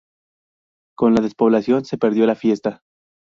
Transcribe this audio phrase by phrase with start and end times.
[0.97, 2.81] Con la despoblación se perdió la fiesta.